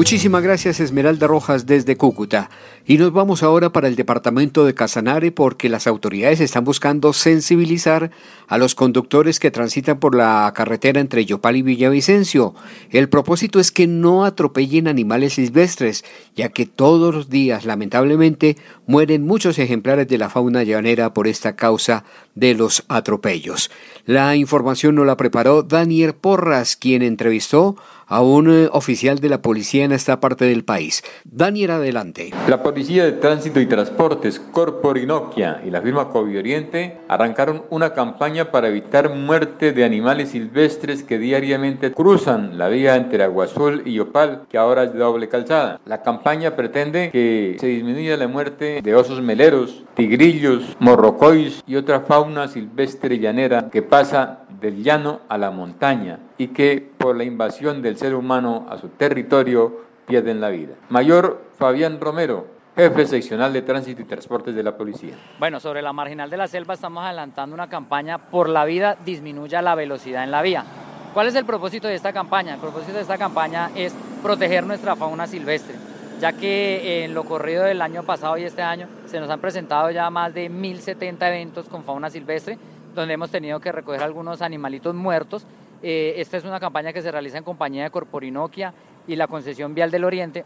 [0.00, 2.48] Muchísimas gracias Esmeralda Rojas desde Cúcuta.
[2.86, 8.10] Y nos vamos ahora para el departamento de Casanare porque las autoridades están buscando sensibilizar
[8.48, 12.54] a los conductores que transitan por la carretera entre Yopal y Villavicencio.
[12.90, 16.02] El propósito es que no atropellen animales silvestres,
[16.34, 18.56] ya que todos los días lamentablemente
[18.90, 22.02] mueren muchos ejemplares de la fauna llanera por esta causa
[22.34, 23.70] de los atropellos.
[24.04, 27.76] La información nos la preparó Daniel Porras, quien entrevistó
[28.10, 31.04] a un eh, oficial de la policía en esta parte del país.
[31.24, 32.32] Daniel, adelante.
[32.48, 38.50] La Policía de Tránsito y Transportes, Corporinoquia y la firma Covi Oriente arrancaron una campaña
[38.50, 44.42] para evitar muerte de animales silvestres que diariamente cruzan la vía entre Aguazul y Opal,
[44.50, 45.80] que ahora es de doble calzada.
[45.86, 52.00] La campaña pretende que se disminuya la muerte de osos meleros, tigrillos, morrocois y otra
[52.00, 57.82] fauna silvestre llanera que pasa del llano a la montaña y que por la invasión
[57.82, 60.74] del ser humano a su territorio pierden la vida.
[60.88, 65.14] Mayor Fabián Romero, jefe seccional de tránsito y transportes de la policía.
[65.38, 69.62] Bueno, sobre la marginal de la selva estamos adelantando una campaña por la vida disminuya
[69.62, 70.64] la velocidad en la vía.
[71.12, 72.54] ¿Cuál es el propósito de esta campaña?
[72.54, 75.74] El propósito de esta campaña es proteger nuestra fauna silvestre,
[76.20, 79.90] ya que en lo corrido del año pasado y este año se nos han presentado
[79.90, 82.58] ya más de 1.070 eventos con fauna silvestre
[82.94, 85.46] donde hemos tenido que recoger algunos animalitos muertos.
[85.82, 88.74] Eh, esta es una campaña que se realiza en compañía de Corporinoquia
[89.06, 90.44] y la concesión vial del Oriente.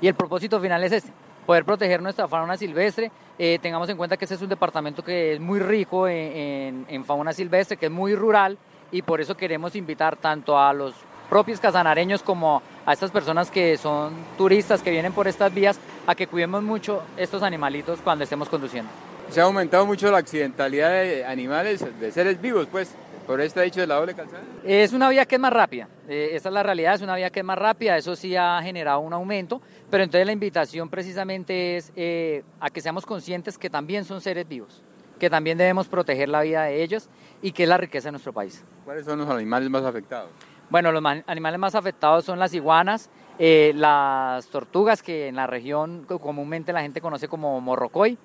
[0.00, 1.12] Y el propósito final es este,
[1.46, 3.10] poder proteger nuestra fauna silvestre.
[3.38, 7.04] Eh, tengamos en cuenta que este es un departamento que es muy rico en, en,
[7.04, 8.58] fauna silvestre, que es muy rural
[8.90, 10.94] y por eso queremos invitar tanto a los
[11.32, 16.14] propios casanareños como a estas personas que son turistas que vienen por estas vías a
[16.14, 18.90] que cuidemos mucho estos animalitos cuando estemos conduciendo
[19.30, 22.94] se ha aumentado mucho la accidentalidad de animales, de seres vivos, pues,
[23.26, 24.42] por este hecho de la doble calzada.
[24.62, 27.30] Es una vía que es más rápida, eh, esa es la realidad, es una vía
[27.30, 31.78] que es más rápida, eso sí ha generado un aumento, pero entonces la invitación precisamente
[31.78, 34.82] es eh, a que seamos conscientes que también son seres vivos,
[35.18, 37.08] que también debemos proteger la vida de ellos
[37.40, 38.62] y que es la riqueza de nuestro país.
[38.84, 40.28] ¿Cuáles son los animales más afectados?
[40.72, 46.06] Bueno, los animales más afectados son las iguanas, eh, las tortugas, que en la región
[46.06, 48.16] comúnmente la gente conoce como morrocoy,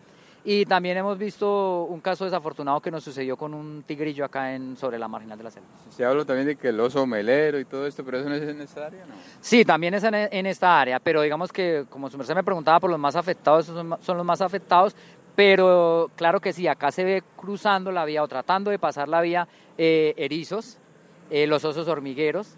[0.46, 4.78] y también hemos visto un caso desafortunado que nos sucedió con un tigrillo acá en,
[4.78, 5.68] sobre la marginal de la selva.
[5.90, 8.44] Se habla también de que el oso melero y todo esto, pero eso no es
[8.44, 9.16] en esta área, ¿no?
[9.42, 12.90] Sí, también es en, esta área, pero digamos que, como su merced me preguntaba por
[12.90, 14.96] los más afectados, esos son, los más afectados,
[15.36, 19.20] pero claro que sí, acá se ve cruzando la vía o tratando de pasar la
[19.20, 20.80] vía eh, erizos,
[21.30, 22.56] eh, los osos hormigueros,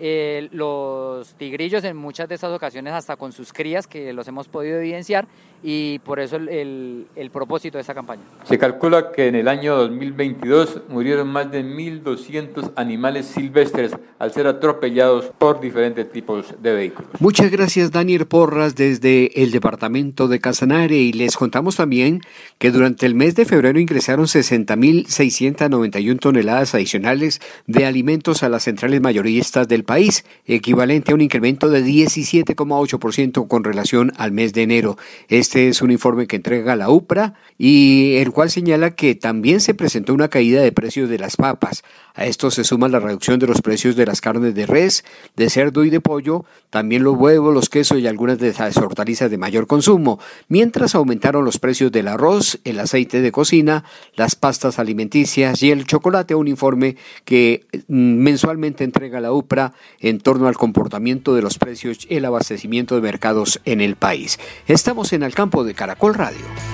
[0.00, 4.48] eh, los tigrillos en muchas de estas ocasiones hasta con sus crías que los hemos
[4.48, 5.26] podido evidenciar
[5.62, 8.20] y por eso el, el, propósito de esta campaña.
[8.44, 14.46] Se calcula que en el año 2022 murieron más de 1.200 animales silvestres al ser
[14.46, 17.10] atropellados por diferentes tipos de vehículos.
[17.18, 22.20] Muchas gracias Daniel Porras desde el departamento de Casanare y les contamos también
[22.58, 29.00] que durante el mes de febrero ingresaron 60.691 toneladas adicionales de alimentos a las centrales
[29.00, 34.96] mayoristas del país, equivalente a un incremento de 17,8% con relación al mes de enero.
[35.28, 39.74] Este es un informe que entrega la UPRA y el cual señala que también se
[39.74, 41.84] presentó una caída de precios de las papas.
[42.14, 45.04] A esto se suma la reducción de los precios de las carnes de res,
[45.36, 49.30] de cerdo y de pollo, también los huevos, los quesos y algunas de las hortalizas
[49.30, 53.84] de mayor consumo, mientras aumentaron los precios del arroz, el aceite de cocina,
[54.14, 60.20] las pastas alimenticias y el chocolate, un informe que mm, mensualmente entrega la UPRA en
[60.20, 64.38] torno al comportamiento de los precios y el abastecimiento de mercados en el país.
[64.66, 66.73] Estamos en el campo de Caracol Radio.